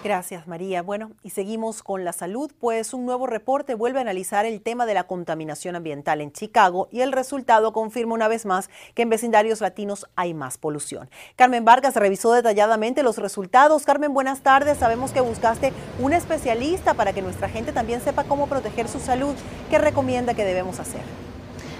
Gracias, 0.04 0.46
María. 0.46 0.82
Bueno, 0.82 1.12
y 1.22 1.30
seguimos 1.30 1.82
con 1.82 2.04
la 2.04 2.12
salud, 2.12 2.52
pues 2.60 2.92
un 2.92 3.06
nuevo 3.06 3.26
reporte 3.26 3.74
vuelve 3.74 4.00
a 4.00 4.02
analizar 4.02 4.44
el 4.44 4.60
tema 4.60 4.84
de 4.84 4.92
la 4.92 5.04
contaminación 5.04 5.76
ambiental 5.76 6.20
en 6.20 6.30
Chicago 6.30 6.88
y 6.92 7.00
el 7.00 7.10
resultado 7.10 7.72
confirma 7.72 8.12
una 8.12 8.28
vez 8.28 8.44
más 8.44 8.68
que 8.94 9.00
en 9.00 9.08
vecindarios 9.08 9.62
latinos 9.62 10.06
hay 10.14 10.34
más 10.34 10.58
polución. 10.58 11.08
Carmen 11.36 11.64
Vargas 11.64 11.96
revisó 11.96 12.32
detalladamente 12.32 13.02
los 13.02 13.16
resultados. 13.16 13.86
Carmen, 13.86 14.12
buenas 14.12 14.42
tardes. 14.42 14.76
Sabemos 14.76 15.10
que 15.10 15.22
buscaste 15.22 15.72
un 15.98 16.12
especialista 16.12 16.92
para 16.92 17.14
que 17.14 17.22
nuestra 17.22 17.48
gente 17.48 17.72
también 17.72 18.02
sepa 18.02 18.24
cómo 18.24 18.46
proteger 18.46 18.88
su 18.88 19.00
salud. 19.00 19.34
¿Qué 19.70 19.78
recomienda 19.78 20.34
que 20.34 20.44
debemos 20.44 20.80
hacer? 20.80 21.33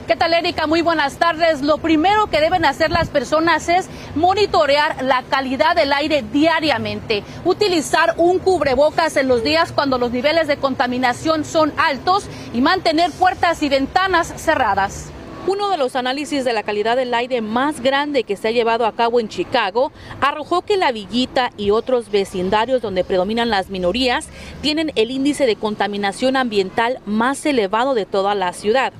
¿Qué 0.06 0.16
tal, 0.16 0.34
Erika? 0.34 0.66
Muy 0.66 0.82
buenas 0.82 1.16
tardes. 1.16 1.62
Lo 1.62 1.78
primero 1.78 2.26
que 2.26 2.42
deben 2.42 2.66
hacer 2.66 2.90
las 2.90 3.08
personas 3.08 3.70
es 3.70 3.88
monitorear 4.14 5.02
la 5.02 5.22
calidad 5.22 5.74
del 5.74 5.94
aire 5.94 6.22
diariamente, 6.30 7.24
utilizar 7.46 8.12
un 8.18 8.38
cubrebocas 8.38 9.16
en 9.16 9.28
los 9.28 9.42
días 9.42 9.72
cuando 9.72 9.96
los 9.96 10.10
niveles 10.10 10.46
de 10.46 10.58
contaminación 10.58 11.46
son 11.46 11.72
altos 11.78 12.28
y 12.52 12.60
mantener 12.60 13.12
puertas 13.12 13.62
y 13.62 13.70
ventanas 13.70 14.34
cerradas. 14.36 15.10
Uno 15.46 15.70
de 15.70 15.78
los 15.78 15.96
análisis 15.96 16.44
de 16.44 16.52
la 16.52 16.64
calidad 16.64 16.96
del 16.96 17.14
aire 17.14 17.40
más 17.40 17.80
grande 17.80 18.24
que 18.24 18.36
se 18.36 18.48
ha 18.48 18.50
llevado 18.50 18.84
a 18.84 18.92
cabo 18.92 19.20
en 19.20 19.30
Chicago 19.30 19.90
arrojó 20.20 20.62
que 20.62 20.76
la 20.76 20.92
Villita 20.92 21.50
y 21.56 21.70
otros 21.70 22.10
vecindarios 22.10 22.82
donde 22.82 23.04
predominan 23.04 23.48
las 23.48 23.70
minorías 23.70 24.28
tienen 24.60 24.92
el 24.96 25.10
índice 25.10 25.46
de 25.46 25.56
contaminación 25.56 26.36
ambiental 26.36 26.98
más 27.06 27.46
elevado 27.46 27.94
de 27.94 28.04
toda 28.04 28.34
la 28.34 28.52
ciudad. 28.52 28.92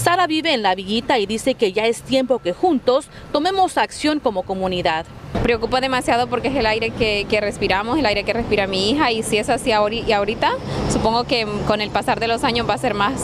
Sara 0.00 0.26
vive 0.26 0.54
en 0.54 0.62
la 0.62 0.74
villita 0.74 1.18
y 1.18 1.26
dice 1.26 1.54
que 1.54 1.74
ya 1.74 1.84
es 1.84 2.00
tiempo 2.00 2.38
que 2.38 2.54
juntos 2.54 3.08
tomemos 3.32 3.76
acción 3.76 4.18
como 4.18 4.44
comunidad. 4.44 5.04
Preocupa 5.42 5.82
demasiado 5.82 6.26
porque 6.26 6.48
es 6.48 6.56
el 6.56 6.64
aire 6.64 6.88
que, 6.88 7.38
respiramos, 7.38 7.98
el 7.98 8.06
aire 8.06 8.24
que 8.24 8.32
respira 8.32 8.66
mi 8.66 8.90
hija 8.90 9.12
y 9.12 9.22
si 9.22 9.36
es 9.36 9.50
así 9.50 9.72
ahorita, 9.72 10.52
supongo 10.90 11.24
que 11.24 11.46
con 11.66 11.82
el 11.82 11.90
pasar 11.90 12.18
de 12.18 12.28
los 12.28 12.44
años 12.44 12.66
va 12.68 12.74
a 12.74 12.78
ser 12.78 12.94
más, 12.94 13.20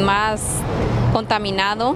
más 0.00 0.40
contaminado 1.12 1.94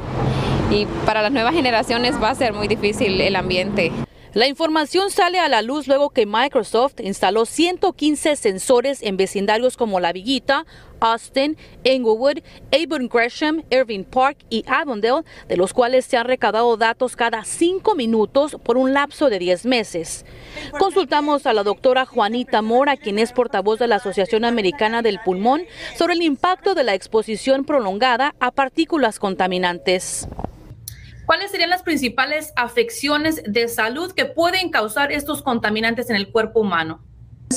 y 0.70 0.85
para 1.06 1.23
las 1.23 1.32
nuevas 1.32 1.54
generaciones 1.54 2.23
va 2.23 2.28
a 2.28 2.35
ser 2.35 2.52
muy 2.52 2.68
difícil 2.68 3.18
el 3.23 3.35
ambiente. 3.35 3.92
La 4.35 4.47
información 4.47 5.11
sale 5.11 5.38
a 5.38 5.49
la 5.49 5.62
luz 5.62 5.88
luego 5.88 6.11
que 6.11 6.26
Microsoft 6.26 7.00
instaló 7.00 7.47
115 7.47 8.37
sensores 8.37 9.02
en 9.02 9.16
vecindarios 9.16 9.78
como 9.78 10.00
La 10.00 10.12
Villita, 10.12 10.66
Austin, 11.00 11.56
Englewood, 11.85 12.40
Avon 12.70 13.08
Gresham, 13.08 13.62
Irving 13.70 14.04
Park 14.04 14.37
y 14.50 14.64
Avondale, 14.66 15.25
de 15.49 15.56
los 15.56 15.73
cuales 15.73 16.04
se 16.04 16.18
han 16.18 16.26
recaudado 16.26 16.76
datos 16.76 17.16
cada 17.16 17.44
cinco 17.44 17.94
minutos 17.94 18.58
por 18.62 18.76
un 18.76 18.92
lapso 18.92 19.30
de 19.30 19.38
10 19.38 19.64
meses. 19.64 20.26
Consultamos 20.78 21.47
a 21.47 21.54
la 21.54 21.62
doctora 21.62 22.04
Juanita 22.04 22.61
Mora, 22.61 22.99
quien 22.99 23.18
es 23.18 23.32
portavoz 23.32 23.78
de 23.78 23.87
la 23.87 23.97
Asociación 23.97 24.44
Americana 24.44 25.00
del 25.00 25.20
Pulmón, 25.25 25.62
sobre 25.97 26.14
el 26.14 26.23
impacto 26.23 26.75
de 26.75 26.85
la 26.85 26.94
exposición 26.94 27.64
prolongada 27.64 28.35
a 28.40 28.50
partículas 28.50 29.18
contaminantes. 29.18 30.28
¿Cuáles 31.28 31.50
serían 31.50 31.68
las 31.68 31.82
principales 31.82 32.54
afecciones 32.56 33.42
de 33.44 33.68
salud 33.68 34.12
que 34.12 34.25
pueden 34.25 34.70
causar 34.70 35.12
estos 35.12 35.42
contaminantes 35.42 36.08
en 36.08 36.16
el 36.16 36.32
cuerpo 36.32 36.61
humano? 36.61 37.04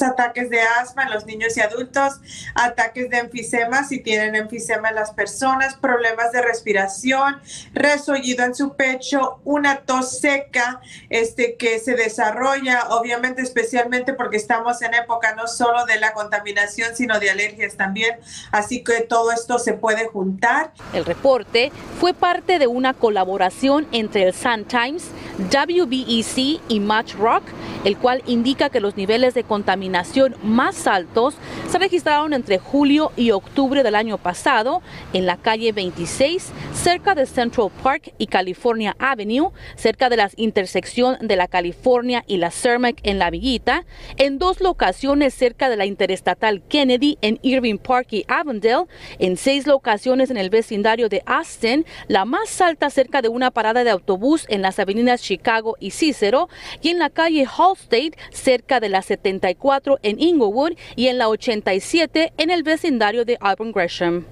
Ataques 0.02 0.50
de 0.50 0.62
asma 0.62 1.04
en 1.04 1.12
los 1.12 1.26
niños 1.26 1.58
y 1.58 1.62
adultos, 1.62 2.22
ataques 2.56 3.10
de 3.10 3.18
enfisema 3.18 3.84
si 3.84 4.00
tienen 4.00 4.36
enfisema 4.36 4.90
en 4.90 4.96
las 4.96 5.12
personas, 5.12 5.76
problemas 5.76 6.32
de 6.32 6.42
respiración, 6.42 7.42
resollido 7.74 8.46
en 8.46 8.56
su 8.56 8.76
pecho, 8.76 9.40
una 9.44 9.82
tos 9.82 10.20
seca 10.20 10.80
este, 11.10 11.56
que 11.56 11.80
se 11.80 11.96
desarrolla, 11.96 12.88
obviamente 12.90 13.42
especialmente 13.42 14.14
porque 14.14 14.38
estamos 14.38 14.82
en 14.82 14.94
época 14.94 15.36
no 15.36 15.48
solo 15.48 15.86
de 15.86 16.00
la 16.00 16.14
contaminación, 16.14 16.96
sino 16.96 17.20
de 17.20 17.30
alergias 17.30 17.76
también, 17.76 18.18
así 18.52 18.84
que 18.84 19.02
todo 19.02 19.32
esto 19.32 19.60
se 19.60 19.74
puede 19.74 20.08
juntar. 20.08 20.72
El 20.94 21.06
reporte 21.06 21.72
fue 22.00 22.14
parte 22.14 22.60
de 22.60 22.68
una 22.68 22.94
colaboración 22.94 23.88
entre 23.92 24.24
el 24.24 24.34
Sun 24.34 24.66
Times, 24.66 25.10
WBEC 25.38 26.62
y 26.68 26.80
Match 26.80 27.16
Rock, 27.16 27.44
el 27.84 27.98
cual 27.98 28.22
indica 28.26 28.70
que 28.70 28.80
los 28.80 28.98
niveles 28.98 29.34
de 29.34 29.44
contaminación 29.44 30.36
más 30.44 30.88
altos 30.88 31.36
se 31.70 31.78
registraron 31.78 32.34
entre 32.34 32.58
julio 32.58 33.12
y 33.16 33.32
octubre 33.32 33.84
del 33.84 33.96
año 33.96 34.18
pasado 34.18 34.82
en 35.14 35.26
la 35.26 35.38
calle 35.38 35.72
26, 35.72 36.52
cerca 36.74 37.16
de 37.16 37.26
Central 37.26 37.70
Park 37.84 38.14
y 38.18 38.28
California 38.28 38.96
Avenue, 39.00 39.52
cerca 39.76 40.10
de 40.10 40.18
la 40.18 40.30
intersección 40.36 41.18
de 41.22 41.36
la 41.36 41.48
California 41.48 42.24
y 42.28 42.38
la 42.38 42.52
Cermak 42.52 43.00
en 43.04 43.20
La 43.20 43.30
Villita, 43.30 43.86
en 44.18 44.38
dos 44.38 44.62
locaciones 44.62 45.34
cerca 45.34 45.70
de 45.70 45.78
la 45.78 45.86
interestatal 45.86 46.62
Kennedy 46.68 47.18
en 47.22 47.40
Irving 47.42 47.78
Park 47.78 48.08
y 48.12 48.26
Avondale, 48.28 48.86
en 49.20 49.38
seis 49.38 49.68
locaciones 49.68 50.30
en 50.30 50.38
el 50.38 50.50
vecindario 50.50 51.10
de 51.10 51.24
Austin, 51.26 51.86
la 52.08 52.26
más 52.26 52.62
alta 52.62 52.90
cerca 52.90 53.22
de 53.22 53.30
una 53.30 53.52
parada 53.52 53.84
de 53.84 53.90
autobús 53.90 54.46
en 54.50 54.62
las 54.62 54.80
avenidas 54.80 55.22
Chicago 55.22 55.78
y 55.80 55.92
Cicero, 55.92 56.50
y 56.82 56.90
en 56.90 57.00
la 57.00 57.10
calle 57.10 57.46
Hallstate, 57.72 58.12
cerca 58.32 58.80
de 58.80 58.90
la 58.90 59.02
74 59.02 60.00
en 60.04 60.20
Inglewood 60.20 60.74
y 60.96 61.08
en 61.08 61.18
la 61.18 61.30
87 61.30 62.34
en 62.38 62.50
el 62.50 62.64
vecindario 62.64 63.26
de 63.26 63.38
Auburn 63.40 63.72
Gresham. 63.72 64.26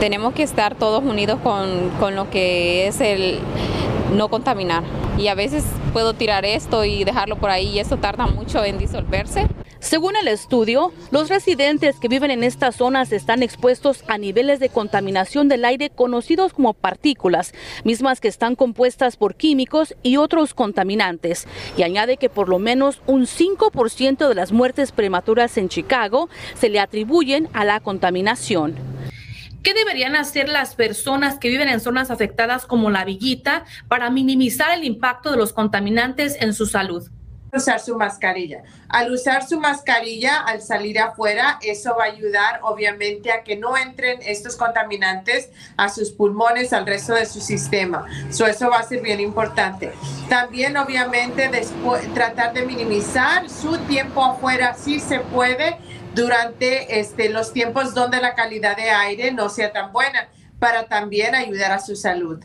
Tenemos 0.00 0.34
que 0.34 0.42
estar 0.42 0.74
todos 0.74 1.04
unidos 1.04 1.38
con, 1.42 1.90
con 2.00 2.16
lo 2.16 2.28
que 2.30 2.88
es 2.88 3.00
el 3.00 3.38
no 4.12 4.28
contaminar. 4.28 4.84
Y 5.18 5.28
a 5.28 5.34
veces 5.34 5.64
puedo 5.92 6.14
tirar 6.14 6.44
esto 6.44 6.84
y 6.84 7.04
dejarlo 7.04 7.36
por 7.36 7.50
ahí 7.50 7.68
y 7.68 7.78
eso 7.78 7.96
tarda 7.96 8.26
mucho 8.26 8.64
en 8.64 8.78
disolverse. 8.78 9.48
Según 9.84 10.16
el 10.16 10.28
estudio, 10.28 10.94
los 11.10 11.28
residentes 11.28 11.96
que 12.00 12.08
viven 12.08 12.30
en 12.30 12.42
estas 12.42 12.76
zonas 12.76 13.12
están 13.12 13.42
expuestos 13.42 14.02
a 14.08 14.16
niveles 14.16 14.58
de 14.58 14.70
contaminación 14.70 15.46
del 15.46 15.62
aire 15.66 15.90
conocidos 15.90 16.54
como 16.54 16.72
partículas, 16.72 17.52
mismas 17.84 18.18
que 18.18 18.28
están 18.28 18.56
compuestas 18.56 19.18
por 19.18 19.34
químicos 19.34 19.94
y 20.02 20.16
otros 20.16 20.54
contaminantes. 20.54 21.46
Y 21.76 21.82
añade 21.82 22.16
que 22.16 22.30
por 22.30 22.48
lo 22.48 22.58
menos 22.58 23.02
un 23.06 23.26
5% 23.26 24.26
de 24.26 24.34
las 24.34 24.52
muertes 24.52 24.90
prematuras 24.90 25.58
en 25.58 25.68
Chicago 25.68 26.30
se 26.54 26.70
le 26.70 26.80
atribuyen 26.80 27.50
a 27.52 27.66
la 27.66 27.80
contaminación. 27.80 28.93
¿Qué 29.64 29.72
deberían 29.72 30.14
hacer 30.14 30.50
las 30.50 30.74
personas 30.74 31.38
que 31.38 31.48
viven 31.48 31.70
en 31.70 31.80
zonas 31.80 32.10
afectadas 32.10 32.66
como 32.66 32.90
la 32.90 33.06
Villita 33.06 33.64
para 33.88 34.10
minimizar 34.10 34.76
el 34.76 34.84
impacto 34.84 35.30
de 35.30 35.38
los 35.38 35.54
contaminantes 35.54 36.36
en 36.38 36.52
su 36.52 36.66
salud? 36.66 37.08
usar 37.56 37.80
su 37.80 37.96
mascarilla. 37.96 38.62
Al 38.88 39.12
usar 39.12 39.46
su 39.46 39.60
mascarilla, 39.60 40.40
al 40.40 40.60
salir 40.60 40.98
afuera, 40.98 41.58
eso 41.62 41.94
va 41.96 42.04
a 42.04 42.06
ayudar 42.08 42.60
obviamente 42.62 43.32
a 43.32 43.42
que 43.42 43.56
no 43.56 43.76
entren 43.76 44.20
estos 44.22 44.56
contaminantes 44.56 45.50
a 45.76 45.88
sus 45.88 46.10
pulmones, 46.10 46.72
al 46.72 46.86
resto 46.86 47.14
de 47.14 47.26
su 47.26 47.40
sistema. 47.40 48.06
eso 48.28 48.70
va 48.70 48.78
a 48.78 48.82
ser 48.82 49.00
bien 49.00 49.20
importante. 49.20 49.92
También 50.28 50.76
obviamente 50.76 51.50
tratar 52.14 52.52
de 52.54 52.66
minimizar 52.66 53.48
su 53.48 53.78
tiempo 53.78 54.24
afuera 54.24 54.74
si 54.74 55.00
se 55.00 55.20
puede 55.20 55.78
durante 56.14 57.00
este, 57.00 57.28
los 57.28 57.52
tiempos 57.52 57.94
donde 57.94 58.20
la 58.20 58.34
calidad 58.34 58.76
de 58.76 58.90
aire 58.90 59.32
no 59.32 59.48
sea 59.48 59.72
tan 59.72 59.92
buena 59.92 60.28
para 60.58 60.84
también 60.86 61.34
ayudar 61.34 61.72
a 61.72 61.80
su 61.80 61.96
salud. 61.96 62.38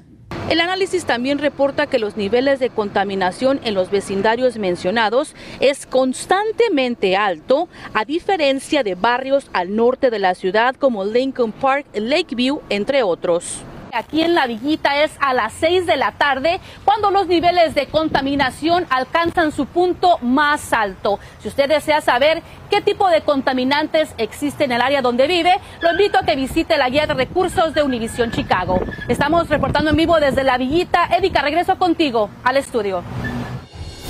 El 0.49 0.61
análisis 0.61 1.05
también 1.05 1.38
reporta 1.38 1.85
que 1.85 1.99
los 1.99 2.17
niveles 2.17 2.59
de 2.59 2.71
contaminación 2.71 3.59
en 3.63 3.75
los 3.75 3.91
vecindarios 3.91 4.57
mencionados 4.57 5.35
es 5.59 5.85
constantemente 5.85 7.15
alto, 7.15 7.69
a 7.93 8.03
diferencia 8.03 8.81
de 8.81 8.95
barrios 8.95 9.47
al 9.53 9.75
norte 9.75 10.09
de 10.09 10.17
la 10.17 10.33
ciudad 10.33 10.75
como 10.75 11.05
Lincoln 11.05 11.51
Park, 11.51 11.85
Lakeview, 11.93 12.61
entre 12.69 13.03
otros. 13.03 13.63
Aquí 13.91 14.22
en 14.22 14.36
la 14.36 14.46
Villita 14.46 15.03
es 15.03 15.12
a 15.19 15.34
las 15.34 15.53
6 15.53 15.86
de 15.86 15.98
la 15.98 16.12
tarde 16.12 16.60
cuando 16.86 17.10
los 17.10 17.27
niveles 17.27 17.74
de 17.74 17.88
contaminación 17.88 18.86
alcanzan 18.89 19.51
su 19.51 19.65
punto 19.65 20.19
más 20.19 20.74
alto. 20.74 21.19
Si 21.41 21.48
usted 21.48 21.67
desea 21.67 22.01
saber 22.01 22.43
qué 22.69 22.81
tipo 22.81 23.10
de 23.10 23.22
contaminantes 23.22 24.10
existen 24.17 24.72
en 24.72 24.74
el 24.74 24.81
área 24.81 25.01
donde 25.01 25.25
vive, 25.25 25.53
lo 25.81 25.91
invito 25.91 26.19
a 26.19 26.24
que 26.24 26.36
visite 26.36 26.77
la 26.77 26.89
guía 26.89 27.08
de 27.08 27.15
recursos 27.15 27.74
de 27.74 27.81
Univisión 27.81 28.31
Chicago. 28.31 28.79
Estamos 29.08 29.50
reportando 29.50 29.89
en 29.89 29.98
vivo 29.98 30.19
desde 30.19 30.43
la 30.43 30.58
Villita. 30.58 31.05
Erika, 31.05 31.41
regreso 31.41 31.77
contigo 31.77 32.29
al 32.43 32.58
estudio. 32.58 33.03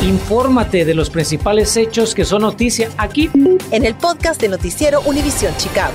Infórmate 0.01 0.85
de 0.85 0.93
los 0.93 1.09
principales 1.09 1.75
hechos 1.77 2.15
que 2.15 2.25
son 2.25 2.41
noticia 2.41 2.89
aquí 2.97 3.29
en 3.71 3.85
el 3.85 3.95
podcast 3.95 4.41
de 4.41 4.49
Noticiero 4.49 5.01
Univisión 5.01 5.55
Chicago. 5.57 5.93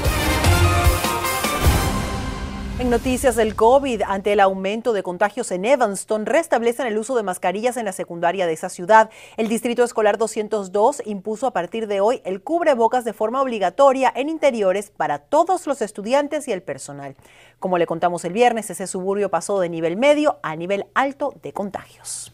En 2.81 2.91
noticias 2.91 3.37
del 3.37 3.55
COVID, 3.55 4.03
ante 4.03 4.33
el 4.33 4.41
aumento 4.41 4.93
de 4.93 5.05
contagios 5.05 5.53
en 5.53 5.65
Evanston, 5.65 6.27
restablecen 6.27 6.89
el 6.89 6.99
uso 6.99 7.15
de 7.15 7.23
mascarillas 7.23 7.77
en 7.77 7.85
la 7.85 7.93
secundaria 7.93 8.49
de 8.49 8.53
esa 8.53 8.69
ciudad. 8.69 9.11
El 9.37 9.49
Distrito 9.49 9.85
Escolar 9.85 10.19
202 10.19 11.03
impuso 11.05 11.47
a 11.47 11.53
partir 11.53 11.87
de 11.87 12.01
hoy 12.01 12.21
el 12.25 12.43
cubrebocas 12.43 13.05
de 13.05 13.13
forma 13.13 13.41
obligatoria 13.41 14.13
en 14.17 14.29
interiores 14.29 14.91
para 14.91 15.21
todos 15.21 15.69
los 15.69 15.83
estudiantes 15.83 16.49
y 16.49 16.53
el 16.53 16.65
personal. 16.65 17.15
Como 17.61 17.79
le 17.79 17.87
contamos 17.87 18.25
el 18.25 18.33
viernes, 18.33 18.69
ese 18.71 18.89
suburbio 18.89 19.31
pasó 19.31 19.61
de 19.61 19.69
nivel 19.69 19.97
medio 19.97 20.41
a 20.43 20.57
nivel 20.57 20.87
alto 20.95 21.33
de 21.45 21.53
contagios. 21.53 22.34